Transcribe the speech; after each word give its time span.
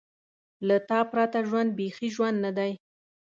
له 0.67 0.77
تا 0.89 0.99
پرته 1.11 1.39
ژوند 1.47 1.69
بېخي 1.77 2.07
ژوند 2.15 2.37
نه 2.45 2.51
دی. 2.57 2.71